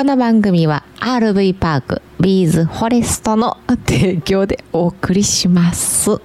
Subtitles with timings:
[0.00, 6.12] この番組は RV パークビーズフォレストの提供でお送りします。
[6.12, 6.16] は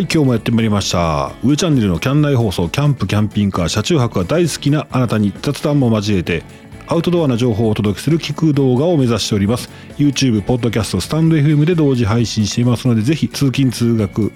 [0.00, 1.32] い今日もやってまいりました。
[1.44, 6.42] 上チャンネルのキャン内放送キャンプキャンピングカー車中泊が大好きなあなたに雑談も交えて
[6.86, 9.68] アウトドアな情報をお届けする聞く動画を目指しております。
[9.98, 14.32] YouTube、ポッドキャスト、スタンド FM で同時配信していますのでぜひ通勤通学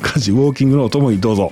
[0.00, 1.50] 家事ウォーキングのお供にどうぞ。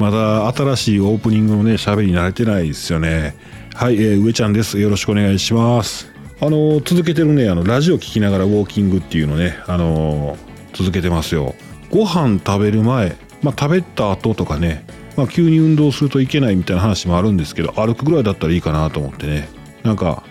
[0.00, 3.36] まだ新しいオープニングのね喋り慣れてないですよね。
[3.74, 4.80] はい、えー、上ちゃんです。
[4.80, 6.10] よろしくお願いします。
[6.40, 10.38] あの続けてるねあのラジオ聞きながらウォーキングっていうのねあの
[10.72, 11.54] 続けてますよ。
[11.90, 14.86] ご飯食べる前まあ食べた後とかね
[15.18, 19.50] まあ急に運動するといけないみたいな話もあるんですけど歩くぐらいだったらいいかなと思ってね。
[19.82, 20.22] なんか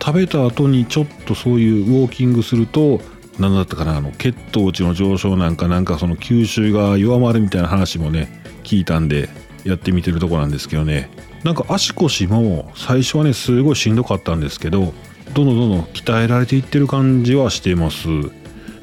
[0.00, 3.00] 食べた後にちょっとそういうウォーキングすると
[3.40, 8.41] 何だったかなあの血糖値の上昇なんかなんかその吸収が弱まるみたいな話もね
[8.72, 9.28] 聞いたんで
[9.64, 11.10] やってみてるとこなんですけどね。
[11.44, 14.94] なんか足腰も最初はねすごいしんどかったんですけど
[15.34, 18.06] どんどんどんどん鍛えられていってる感じはしてます。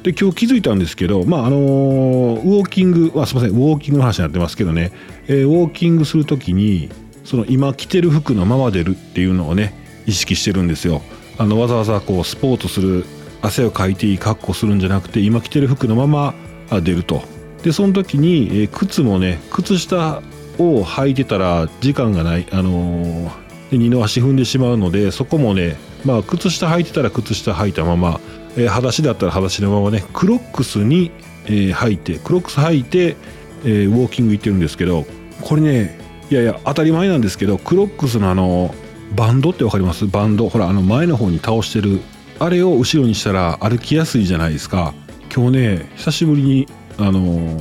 [0.02, 4.92] で今日気づいたんですけどまああのーウォーキングあすいませんウォーキングの話になってますけどね、
[5.26, 6.88] えーウォーキングする時に
[7.24, 9.74] その今着てる服のまま出るっていうのをね
[10.06, 11.02] 意識してるんですよ。
[11.38, 13.04] あのわざわざこうスポーツする
[13.42, 16.34] 汗をかいていい格好するんじゃなくて今着てる服のまま
[16.82, 17.39] 出ると。
[17.62, 20.22] でその時に、え靴もね靴下
[20.58, 23.30] を履いてたら時間がないあのー
[23.70, 28.20] で二の足踏んでしまうのでそこもねまあ靴下履いてたら靴下履いたまま、
[28.56, 31.12] えー裸足だったら裸足のままねクロックスに、
[31.46, 33.16] えー履いてクロックス履いて、
[33.64, 35.04] えーウォーキング行ってるんですけど
[35.42, 35.98] これね
[36.30, 38.74] いやいや当たり前なんですけどクロックスのあの
[39.14, 40.06] バンドってわかります？
[40.06, 40.48] バンド。
[40.48, 42.00] ほらあの前の方に倒してる。
[42.38, 44.94] あれを後ろにしたら歩きやすいじゃないですか。
[45.34, 46.68] 今日ね久しぶりに
[47.00, 47.58] あの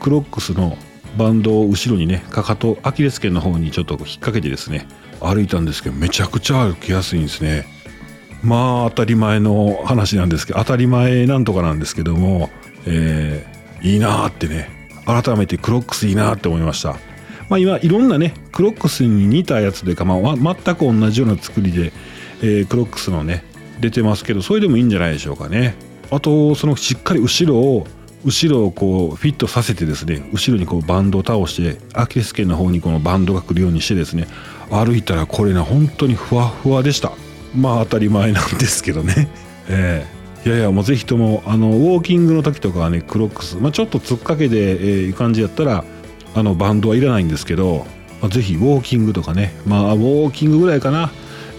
[0.00, 0.78] クロックスの
[1.18, 4.86] バンドを後ろにねかかとアキレス腱の方にちょっと引っ掛けてですね
[5.20, 7.66] 歩いたんですけどめちゃくちゃ歩きやすいんですね。
[8.42, 12.50] まあ当たり前の話なんですけど当たり前なんとかなんですけども、
[12.86, 14.70] えーいいなーってね
[15.04, 16.96] 改めてクロックスいいなーって思いました。
[17.48, 21.92] まあ今いろんなねクロックスに似たやつでか、まあ、全く同じような作りで、
[22.42, 23.44] えークロックスのね
[23.80, 25.74] 出てますけどそれでもいいんじゃないでしょうかね。
[26.10, 27.86] あとそのしっかり後ろを
[28.26, 34.26] 後ろをこうフィットさせてですね後ろにこうバンドを倒してアキレス腱の方にこのバンドが来るようにしてですね
[34.68, 37.12] 歩いたらこれね本当にふわふわでした。
[37.54, 39.28] まあ当たり前なんですけどね。
[39.70, 40.04] え
[40.44, 40.48] え。
[40.48, 45.84] いやいやもうぜひともあのウォーキングの時とかはねクロックス、まあ、ちょっと突っかけで、えーいう感じやったら
[46.34, 47.84] あのバンドはいらないんですけど、
[48.20, 51.10] まあ、ぜひウォーキングとかねまあウォーキングぐらいかな、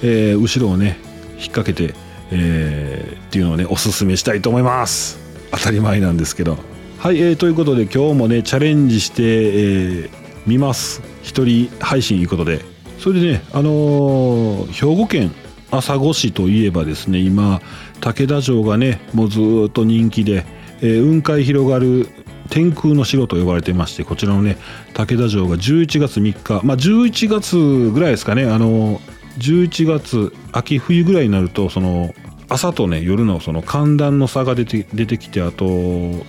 [0.03, 0.99] えー後ろをね
[1.37, 1.95] 引っ掛けて、
[2.31, 5.26] えーっていうのをねおすすめしたいと思います。
[5.51, 6.57] 当たり前なんですけど。
[6.99, 10.09] はい、えーということで今日もねチャレンジして、えー
[10.47, 11.01] 見ます。
[11.23, 12.63] 一人配信ということで。
[12.99, 15.31] それでねあのー兵庫県
[15.69, 17.61] 朝来市といえばですね今
[17.99, 20.45] 武田城がねもうずっと人気で、
[20.81, 22.07] えー雲海広がる
[22.49, 24.57] 天空の城と呼ばれてましてこちらのね
[24.93, 27.57] 武田城が11月3日まあ11月
[27.91, 28.99] ぐらいですかねあの
[29.39, 32.13] 11月秋冬ぐらいになるとその
[32.49, 35.65] 朝とね夜のその寒暖の差が出て出てきてあと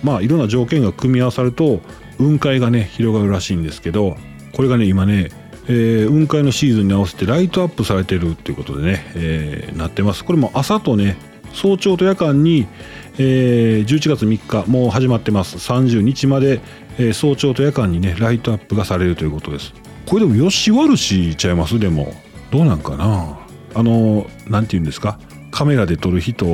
[0.03, 1.79] まあいろんな条件が組み合わさると
[2.17, 4.17] 雲海がね広がるらしいんですけど
[4.53, 5.29] これがね今ね、
[5.67, 10.25] えー雲海のシーズンに合わせてライトアップされてるっていうことでね、えーなってます。
[10.25, 11.15] これも朝とね
[11.53, 12.67] 早朝と夜間に、
[13.17, 15.55] えー11月3日もう始まってます。
[15.57, 16.59] 30日まで、
[16.97, 19.73] えー早朝と夜間にねライトアップがされるということです。
[20.05, 21.79] これでもよし悪しちゃいます？
[21.79, 22.13] でも。
[22.51, 23.39] どうなんかな？
[23.75, 25.19] あのなんて言うんですか？
[25.51, 26.45] カメラで撮る人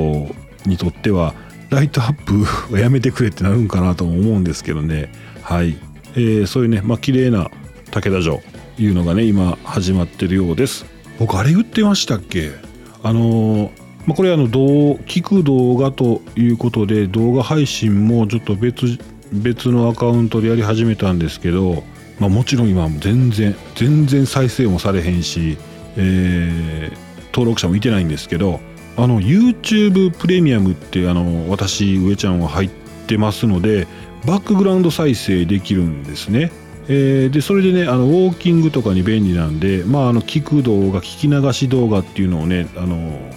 [0.64, 1.34] にとっては
[1.70, 5.12] ライトアップはやめてくれってなるんかなとも思うんですけどね。
[5.42, 5.76] はい、
[6.14, 7.50] えーそういうねまあ綺麗な
[7.90, 8.40] 武田城
[8.78, 10.86] いうのがね今始まってるようです。
[11.18, 12.52] 僕あれ言ってましたっけ？
[13.02, 13.70] あのー
[14.06, 18.98] まあ、これあの動聞く動画ということで動画配信もちょっと別
[19.32, 21.82] 別のアカウントでやり始めたんですけど、
[22.20, 25.58] まあ、もちろん今全然全然再生もされへんし、
[25.96, 28.60] えー登録者もいてないんですけど
[28.96, 32.70] あの YouTube プレミアムってあの私上ちゃんは入っ
[33.06, 33.86] てますので
[34.26, 36.50] バックグラウンド再生できるんですね。
[36.88, 42.96] えーでそれでねあのウォーキングとかに便利なんで、まあ、あの聞く動画聞き流し動画っていうのをねあの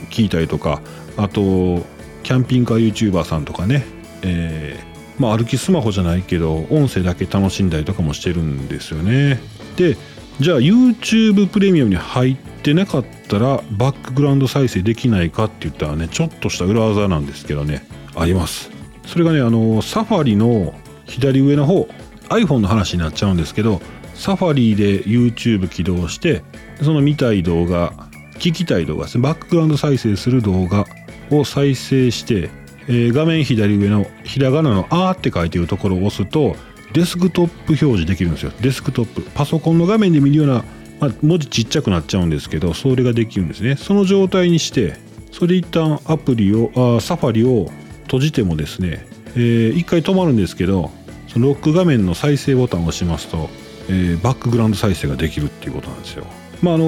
[0.09, 0.81] 聞いたりとか
[1.17, 1.83] あと
[2.21, 3.85] キャンピングカー YouTuber さんとかね、
[4.21, 9.39] えーまあ、歩きスマホじゃないけど音声だけ楽しんだりとかもしてるんですよね
[9.75, 9.97] で
[10.39, 18.71] じゃあ YouTube プレミアムに入ってなかったらバックグラウンド再生できないかって言ったらねちょっとした裏技なんですけどねあります。
[19.06, 20.74] それがねあのサファリの
[21.06, 21.89] 左上の方
[22.30, 23.81] iPhone の話になっちゃうんですけど
[24.13, 26.44] サファリで YouTube 起動して
[26.81, 27.92] その見たい動画
[28.35, 30.85] 聞きたい動画ですねバックグラウンド再生する動画
[31.31, 32.50] を再生して、
[32.88, 36.56] えー画面左上のひらがなの「あ」って書いてるところを押すと
[36.94, 38.51] デスクトップ表示できるんですよ。
[38.62, 39.21] デスクトップ。
[39.33, 40.63] パソコンの画面で見るような、
[41.00, 43.75] まあ、文字ちっちゃくなっちゃうんですけどそれができるんですね。
[43.75, 44.97] その状態にして
[45.31, 47.69] それで一旦アプリをあサファリを
[48.03, 49.06] 閉じてもですね、
[49.36, 50.89] えー一回止まるんですけど
[51.27, 53.50] そのロック画面の再生ボタンを押しますと、
[53.88, 56.25] えーバックグラウンド再生ができるっていうことなんですよ。
[56.62, 56.85] まああの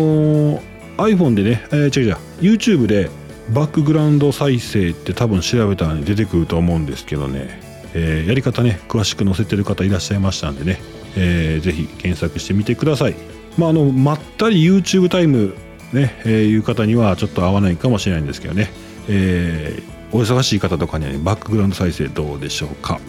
[0.57, 0.61] ー
[0.97, 3.09] iPhone でね、えー違う違う YouTube で
[3.53, 7.60] バックグラウンド再生って多分調べたら、出てくると思うんですけどね、
[7.93, 10.79] えーやり方ね詳しく載せてる方いらっしゃいましたんでね、
[11.15, 13.15] えーぜひ検索してみてください。
[13.57, 15.55] まああのまったり YouTube タイム
[15.93, 18.71] ね、えーいう方にはちょっと合わないかもしれないんですけどね、
[19.09, 22.99] えーお忙しい方とかには、ね、バックグラウンド再生どうでしょうか。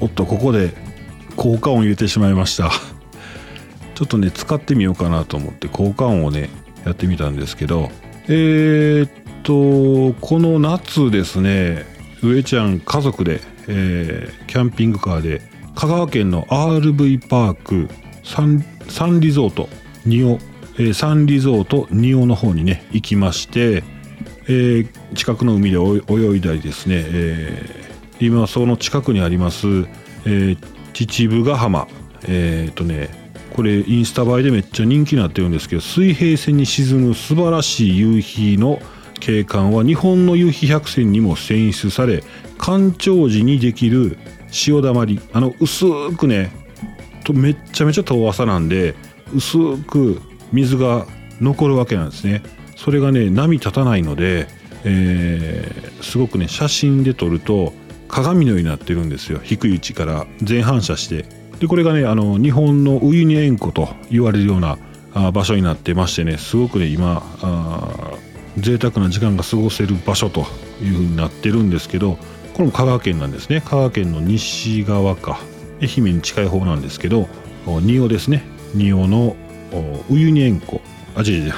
[0.00, 0.72] おっとここで
[1.36, 2.70] 効果音入れてしまいました。
[3.94, 6.48] ちょっとね使ってみようかなと思って効果音をね
[6.86, 7.90] やってみたんですけど
[8.28, 9.10] えーっ
[9.42, 11.84] とこの夏ですね
[12.22, 15.42] 上ちゃん家族で、えーキャンピングカーで
[15.76, 17.88] 香川県の RV パーク
[18.24, 19.68] サンサンリゾート
[20.04, 20.38] ニオ、
[20.74, 23.84] えーサンリゾートニオの方にね行きまして、
[24.44, 29.66] えー近くの海で泳いだりですね、えー今その近くにあります、
[30.26, 30.58] えー
[30.92, 31.88] 秩父ヶ浜
[32.26, 33.08] えーとね
[33.54, 38.80] これインスタ映えでめっちゃ人気になってるんですけど水平線に沈む素晴らしい夕日の
[39.20, 42.24] 景観は日本の夕日百選にも選出され
[42.58, 44.18] 干潮時にできる
[44.50, 45.86] 潮だまりあの薄
[46.16, 46.50] くね
[47.24, 48.94] とめっちゃめちゃ遠浅なんで
[49.34, 50.20] 薄く
[50.52, 51.06] 水が
[51.40, 52.42] 残るわけなんですね。
[52.76, 54.48] それがね波立たないので、
[54.84, 57.72] えーすごくね写真で撮ると
[58.08, 59.38] 鏡のようになってるんですよ。
[59.42, 61.24] 低い位置から全反射して。
[61.60, 64.78] でこれがねあの日本のウユニ塩湖と言われるような
[65.30, 68.12] 場所になってましてねすごくね今あ
[68.58, 70.40] 贅沢な時間が過ごせる場所と
[70.82, 72.18] いう風になってるんですけど
[72.54, 73.60] これも香川県なんですね。
[73.62, 75.40] 香川県の西側か。
[75.82, 77.26] 愛媛に近い方なんですけど
[77.66, 78.44] お仁王ですね。
[78.74, 79.36] 仁王の
[79.72, 80.80] おウユニ塩湖。
[81.16, 81.52] あ違う違う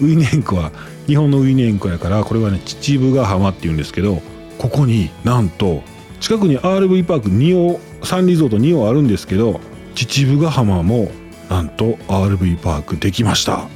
[0.00, 0.72] ウユニ塩湖は
[1.06, 4.20] 日本のウユニ塩湖やからこれはね秩父ヶ浜っていうんですけど
[4.58, 5.82] ここになんと
[6.20, 9.60] 近くに RV パーク仁王サンリゾート仁王あるんですけど
[9.94, 11.10] 秩父ヶ浜も
[11.48, 13.68] なんと RV パークできました。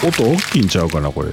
[0.00, 1.30] こ音大きいんちゃうかなこれ。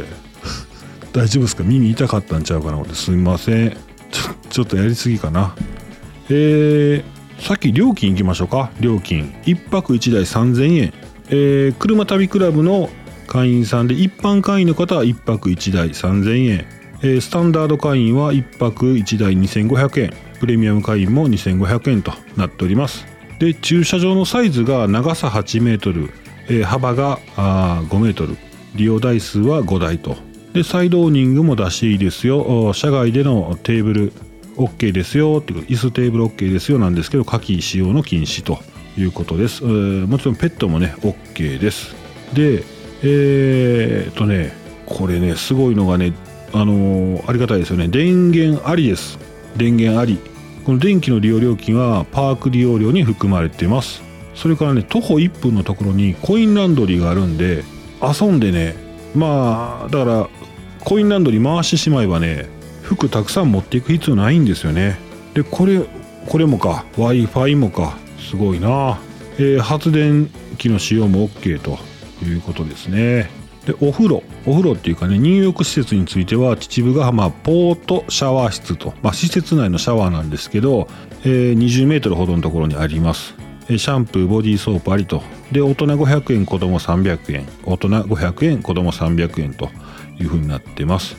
[1.14, 1.64] 大丈夫ですか？
[1.64, 2.94] 耳痛かったんちゃうかなこれ。
[2.94, 3.78] すみません。
[4.12, 5.56] ちょちょっとやりすぎかな。
[6.30, 8.72] えー、さっき料金いきましょうか？
[8.80, 9.34] 料金。
[9.46, 10.94] 1泊1台3000円。
[11.30, 12.90] えー車旅クラブの
[13.28, 16.66] 会員さんで一般会員の方は1泊1台3000円、
[17.02, 20.14] えースタンダード会員は1泊1台2500円。
[20.40, 23.06] プレミアム会員も2500円となっております。
[23.40, 26.10] で駐車場のサイズが長さ8メートル、
[26.50, 28.38] えー幅があ5メートル。
[28.76, 30.16] 利用台数は5台と。
[30.54, 32.74] でサイドオーニングも出していいですよ。
[32.74, 34.14] 車外でのテーブル
[34.58, 35.40] OK ですよ。
[35.42, 36.80] っていう椅子テーブル OK ですよ。
[36.80, 38.60] なんですけど火器使用の禁止と
[38.98, 41.96] いうことです、えーもちろんペットもね OK です。
[42.34, 42.64] で
[43.04, 44.54] えーっとね
[44.86, 46.14] これねすごいのがね
[46.54, 47.88] あのーありがたいですよね。
[47.88, 49.20] 電源ありです。
[49.56, 50.20] 電源あり。
[50.66, 54.04] この電気の利用料金はパーク利用料に含まれています。
[54.36, 57.64] それからね徒歩1分のところにコインランドリーがあるんで
[58.02, 58.76] 遊んでね
[59.16, 60.30] まあだから
[60.80, 62.48] コインランドリー回してしまえばね
[62.84, 64.98] 服たくさん持っていく必要ないんですよね。
[65.34, 65.82] でこれ
[66.28, 69.00] これもか w i f i もかすごいな、
[69.38, 71.78] えー発電機の使用も OK と
[72.24, 73.30] いうことですね。
[73.66, 74.24] でお風呂。
[74.46, 80.88] お風呂っていうかね入浴施設については秩父ヶ浜ポートシャワー室と、まあ、施設内のシャワーなんですけど、
[81.24, 83.36] えー20メートルほどのところにあります。
[83.78, 85.22] シャンプーボディーソープありと。
[85.52, 89.70] で大人500円子供300円大人500円子供300円と
[90.20, 91.18] いうふうになってます。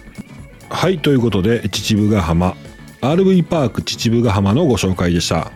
[0.68, 2.56] はいということで秩父ヶ浜。
[3.02, 5.52] RV パーク秩父ヶ浜のご紹介でした。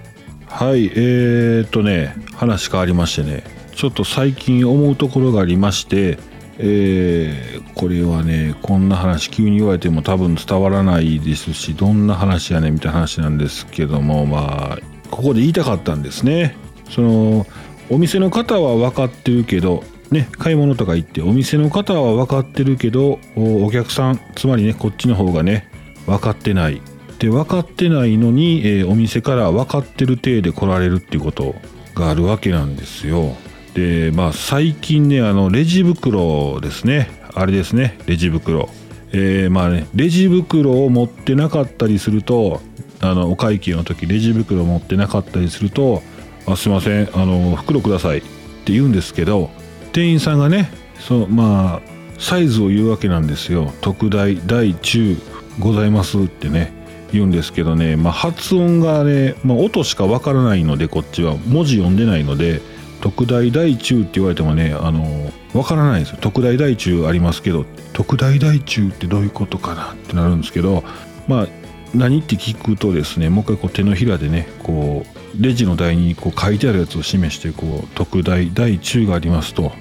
[0.46, 3.42] はいえー、っとね話変わりましてね。
[3.74, 6.18] ちょっと最近思うところがありまして
[6.58, 14.78] えーこれはねこんな話急に言われても多分伝わらないですしどんな話やねみたいな話なんですけどもまあ
[15.10, 16.56] ここで言いたかったんですね。
[16.90, 17.46] その
[17.90, 25.68] お店の方は分かってるけどね買い物とか行ってお店の方は分かってるけどお客さんつまりねこっちの方がね
[26.06, 26.80] 分かってない。
[27.18, 31.54] で分かってないのに、えーお店から分かってる体で来られるっていうこと
[31.94, 33.36] があるわけなんですよ。
[33.74, 37.08] でまあ最近ねあのレジ袋ですね。
[37.34, 38.68] あれですねレジ袋、
[39.12, 42.60] えーまあね、レジ袋を持ってなかったりすると
[43.00, 46.02] あのお会計の時レジ袋持ってなかったりすると
[46.46, 47.08] 「あすいません。
[47.14, 48.22] あの袋ください」っ
[48.64, 49.50] て言うんですけど
[49.92, 53.72] 店員さんがねそうまあサイズを言うわけなんですよ。
[53.80, 55.16] 特大大中
[55.58, 56.72] ございますってね
[57.12, 61.36] 言うんですけどね、まあ、発音がね、まあ、音しかわからないのでこっちは。
[61.46, 62.60] 文字読んでないので
[63.00, 66.18] 特大大中って言われてもねあのわからないんですよ。
[66.20, 70.82] 特大大中ありますけど特大大中ってどういうことかなってなるんですけど
[71.28, 71.48] まあ
[71.94, 72.20] 何？
[72.20, 79.72] って聞くとですねもう一回こう手のひらでねこうレジの台にこう書いてあるやつを示してこう特大大中がありますと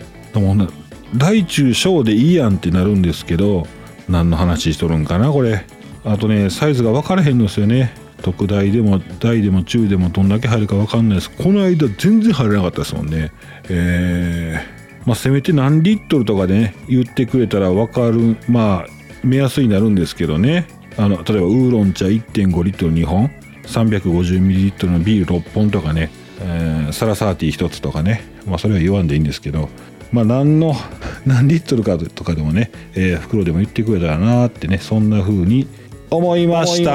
[1.15, 3.67] 大中小でいいやんってなるんですけど
[4.09, 4.29] 何？
[4.29, 5.65] の話しとるんかなこれ
[6.03, 13.31] あとねサイズが分からへんのですよね特大でも大でも中でもどんだけ入るか分かんないですこの間全然入れなかったですもんね
[13.69, 15.83] えー、まあせめて何？
[15.83, 18.85] リットルとかでね言ってくれたら分かるまあ
[19.23, 23.31] 目安になるんですけどねあの例えばウーロン茶1.5リットル2本
[23.63, 26.09] 350ml のビール6本とかね、
[26.39, 29.69] えー、サラサーティ1つとかねまあそれは言わんでいいんですけど
[30.11, 30.75] まあ何の
[31.25, 35.67] 何リットルかとかでもね、えー、袋でも言ってくれたらなってねそんな風に
[36.09, 36.91] 思いました。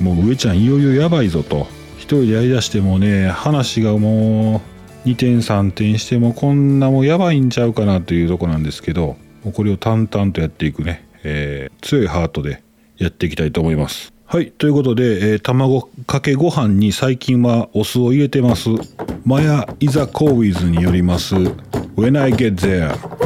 [0.00, 1.66] もう上ちゃんいよいよやばいぞと。
[1.96, 4.62] 一人でやりだしてもね話がも
[5.04, 12.62] う2点3点してもこんなもうやばいんちゃうかなというとこなんですけどもうこれを淡々とやっていくね、えー、強いハートで
[12.96, 14.12] やっていきたいと思います。
[14.26, 18.68] はいということで、えー、卵かけご飯に最近はお酢を入れてます。
[19.24, 21.34] マヤ・イザ・コーウィズによります。
[21.96, 22.94] When I Get There「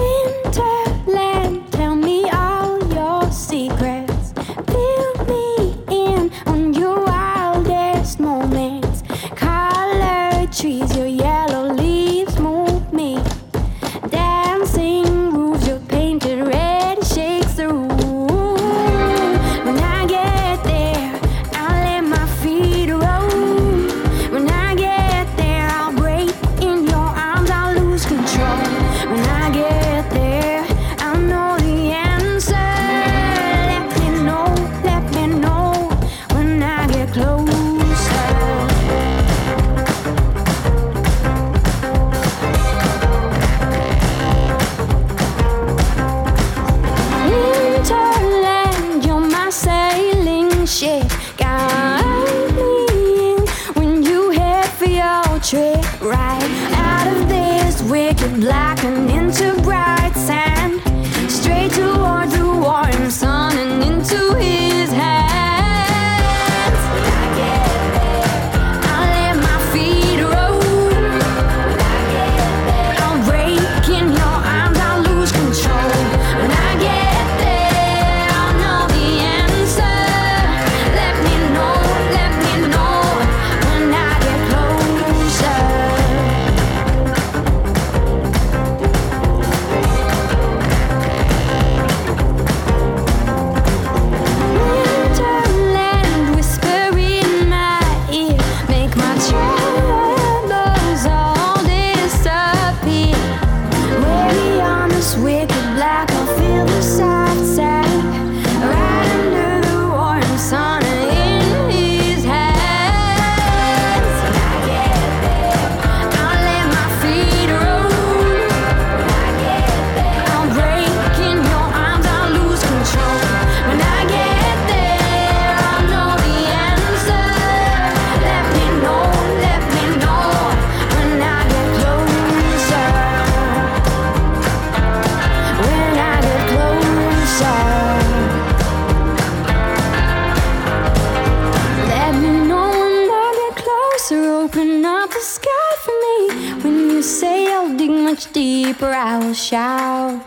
[147.77, 150.21] Dig much deeper, I will shout.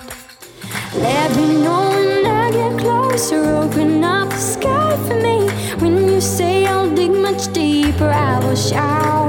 [0.95, 5.47] Let me know when I get closer, open up the sky for me.
[5.79, 9.24] When you say I'll dig much deeper, I will shout.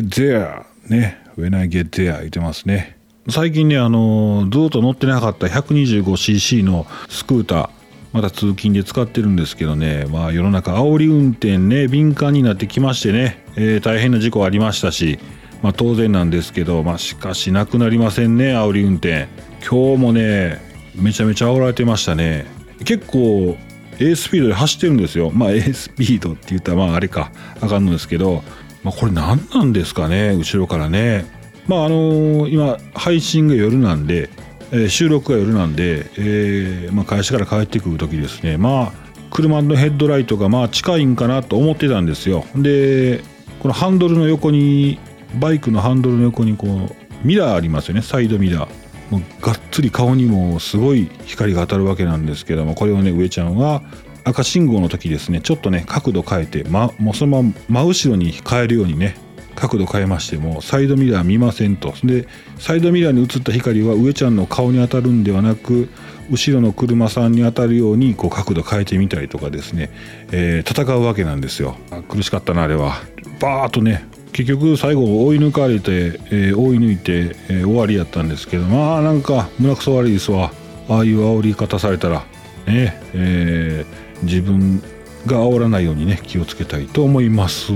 [0.00, 1.18] There ね。
[1.36, 2.98] When I get there 言ってますね。
[3.28, 7.70] 最近ねあのずっと乗ってなかった 125cc のスクーター
[8.12, 10.06] また通勤で使ってるんですけどね。
[10.10, 15.18] まあ世の中煽り運転ね敏感になってきましてね、えー、大変な事故ありましたし
[15.62, 19.28] まあ当然なんですけどまあしかしなくなりませんね煽り運転。
[19.66, 20.60] 今日もね
[20.94, 22.46] めちゃめちゃ煽られてましたね。
[22.84, 23.56] 結構
[24.00, 25.30] A スピードで走ってるんですよ。
[25.30, 27.30] まあ A スピードって言ったらまああれか
[27.60, 28.42] あかんのですけど、
[28.82, 31.24] まあ、これ何なんですかね後ろからね。
[31.68, 34.30] まああのー、今配信が夜なんで、
[34.72, 38.56] えー、収録が夜なんで、えーまあ、会社から帰ってくる時ですね。
[38.56, 42.44] まあ車のヘッドライトがまあ近いんかなと思ってたんですよ。
[42.56, 43.22] で
[43.60, 44.98] このハンドルの横に
[45.38, 48.02] バイクのハンドルの横にこうミラーありますよね。
[48.02, 48.82] サイドミラー。
[49.10, 53.82] もうがっつり顔にもすごい光が当たるわけなんですけどもこれをね上ちゃんは
[54.24, 59.16] 赤信号の時ですねちょっとね角度変えて、ま、もうそのまま真後ろに変えるようにね
[59.54, 61.92] 角度変えましてもサイドミラー見ませんと。
[62.04, 62.26] で
[62.58, 65.88] サイドミラーに映った光は上ちゃんの顔に当たるんではなく
[66.30, 69.90] 後ろの車さんに当たるようにこう角度変えてみたりとかですね、
[70.30, 71.76] えー、戦うわけなんですよ。
[72.08, 72.94] 苦しかったなあれは。
[73.40, 80.52] バーッとね結局最後追い抜かれて、えー、追い抜いて、えー、終わりやったんですけどまあなんか胸くそ悪いですわ。
[80.88, 82.24] ああいう煽り方されたら。
[82.66, 84.80] ねえー、自分
[85.26, 87.72] が煽らないようにね気をつけたいと思います。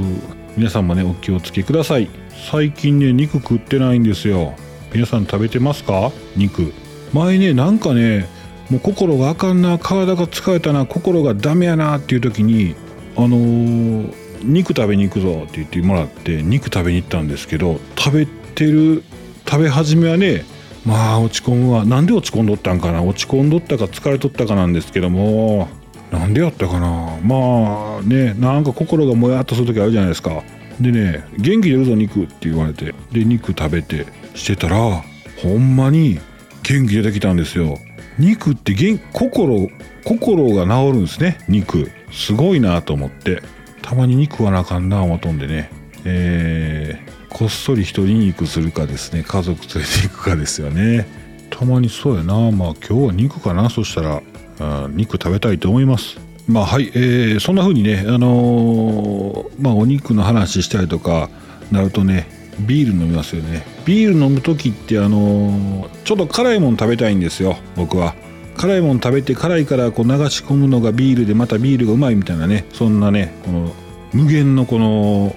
[0.57, 2.09] 皆さんもねお気をつけください。
[2.51, 4.55] 最近ね肉食ってないんですよ。
[4.93, 6.13] 皆さん食べてますか？
[6.37, 6.73] 肉。
[7.13, 8.27] 前ねなんかね
[8.71, 12.75] もう心があかんな体が疲れたな心がダメやなっていう時に
[13.17, 19.03] あのー肉食べに行くぞって言ってもらって肉食べに行ったんですけど食べてる
[19.49, 20.45] 食べ始めはね
[20.85, 21.85] まあ落ち込むわ。
[21.85, 23.03] なんで落ち込んどったんかな？
[23.03, 25.69] 落ち込んどったか疲れとったかなんですけども。
[26.11, 27.19] なんでやったかな。
[27.23, 30.43] まあねなんか心がもやっとする時あるじゃないですか。
[30.81, 32.95] でね元気出るぞ肉って言われて。
[33.13, 35.03] で肉食べてしてたら
[35.43, 36.21] ほんまに
[36.63, 37.79] 元気出てきたんですよ。
[38.19, 39.69] 肉って元心
[40.05, 41.91] 心が治るんですね肉。
[42.13, 43.43] すごいなと思って。
[43.83, 45.71] たまに肉はなあかんな思とんでね、
[46.05, 49.23] えー、こっそり一人肉するかですね。
[49.23, 51.07] 家族連れて行くかですよね。
[51.51, 52.35] たまにそうやな。
[52.51, 54.23] まあ今日は肉かなそしたら。
[54.59, 56.19] あ肉食べたいと思います。
[56.49, 61.29] まあはい、えー、そんな風にねあのー、まあお肉の話したりとか
[61.73, 62.29] なるとね
[62.61, 63.67] ビール飲みますよね。
[63.85, 68.15] ビール飲む時ってあのー、ちょっと辛いもの食べたいんですよ僕は。
[68.57, 73.75] 辛いもの食べて辛いからこう流し込むのがビールでまたビールがうまいみたいなねそんなねこの
[74.15, 75.37] 無限のこの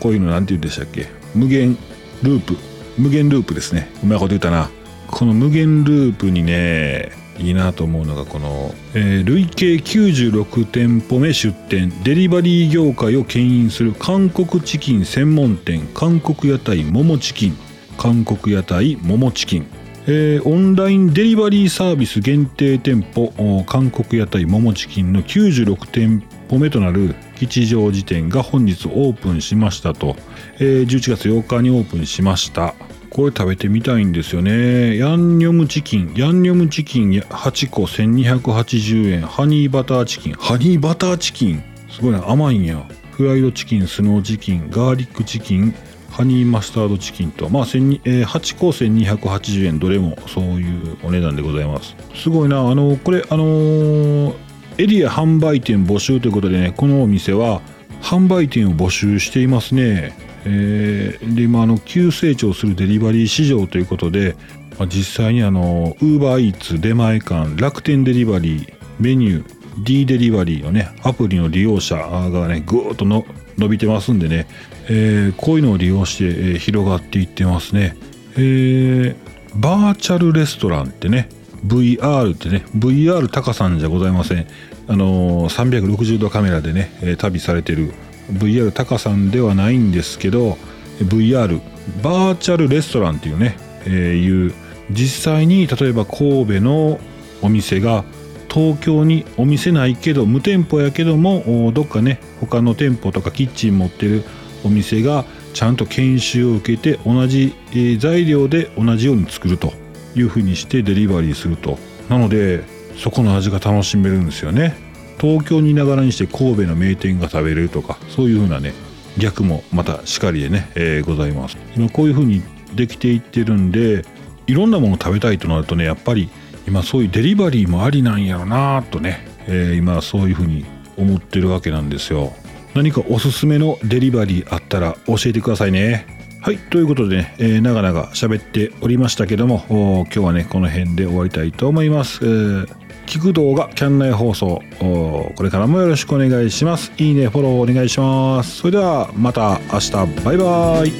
[0.00, 1.08] こういうの何て言うんでしたっけ？
[1.34, 1.76] 無限
[2.22, 2.56] ループ。
[2.96, 3.90] 無限ループですね。
[4.02, 4.70] うまいこと言ったな。
[5.08, 11.92] この無限ループにねいいなと思うのがこの、えー、累計96店舗目出店。
[12.02, 15.86] デリバリー業界を牽引する韓国チキン専門店。
[15.94, 17.56] 韓国屋台ももチキン。
[17.96, 19.66] 韓国屋台ももチキン。
[20.06, 23.32] えー、オンラインデリバリーサービス限定店舗。
[23.66, 30.16] 韓国屋台ももチキンの96店舗目となる吉祥寺店が本日オープンしましたと、
[30.58, 32.74] えー、11月8日にオープンしました。
[33.10, 34.96] これ食べてみたいんですよね。
[34.96, 36.12] ヤンニョムチキン。
[36.16, 39.20] ヤンニョムチキン8個1280円。
[39.22, 40.34] ハニーバターチキン。
[40.34, 41.62] ハニーバターチキン。
[41.90, 42.28] すごいな。
[42.28, 42.86] 甘いんや。
[43.12, 44.68] フライドチキンスノーチキン。
[44.70, 45.74] ガーリックチキン。
[46.10, 49.78] ハニーマスタードチキンと、まあ、えー、8個1280円。
[49.78, 51.96] どれもそういうお値段でございます。
[52.14, 52.60] すごいな。
[52.60, 54.34] あのこれあのー、
[54.78, 57.62] エリア販売店募集ということでねこのお店は
[58.00, 60.27] 販売店を募集していますね。
[60.50, 64.36] えー、で今あの急成長するデリバリー市場ということで、
[64.78, 73.24] まあ、実際にあのウーバーイーツ出前館楽天デリバリーメニュー D デリバリーのねアプリの利用者がねぐーっとの
[73.58, 74.46] 伸びてますんでね
[74.90, 77.96] えー、こういうのを利用して、えー、広がっていってますね、
[78.32, 79.16] えー、
[79.54, 81.28] バーチャルレストランってね
[81.66, 84.46] VR ってね VR 高さんじゃございません。
[84.90, 87.92] あのー、360度カメラでね、え旅されてる
[88.32, 90.58] VR 高さんではないんですけど
[90.98, 91.60] VR
[92.02, 94.54] バーチャルレストランっていうね、えー、いう
[94.90, 97.00] 実際に例えば神戸の
[97.42, 98.04] お店が
[98.50, 104.24] 東京にお店ないけど無店舗やけどもどっかね他の店舗とかキッチン持ってる
[104.64, 109.72] お店がちゃんと研修を受けて同じ、え材料で同じように作ると。
[110.18, 111.78] いうふうにしてデリバリーすると。
[112.08, 112.64] なので
[112.96, 114.74] そこの味が楽しめるんですよね。
[115.20, 118.72] 東京にいながらにして神戸の名店が食べれるとかそういうふうなね
[119.18, 121.56] 逆もまたしかりでね、えー、ございます。
[121.76, 122.42] 今こういうふうに
[122.74, 124.04] できていってるんで
[124.46, 126.28] いろんなもの食べたいとなるとねやっぱり
[126.66, 130.64] 今そういうデリバリーもありなんやろなとね、えー、今そういうふうに
[130.96, 132.32] 思ってるわけなんですよ。
[132.74, 136.06] 何かおすすめのデリバリーあったら教えてくださいね。
[136.40, 142.68] はいということでね、えー、長々喋っておりましたけども今日はねこの辺で終わりたいと思います、えー、
[143.08, 146.92] 聞く動画キャン内放送これからもよろしくお願いします。
[146.98, 148.56] いいねフォローお願いします。
[148.56, 149.92] それではまた明日
[150.24, 150.92] バイバイ。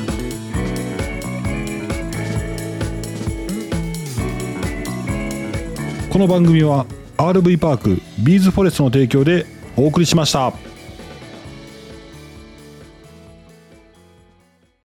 [6.09, 6.87] この番組は
[7.19, 9.45] RV パークビーズフォレストの提供で
[9.77, 10.68] お送りしました。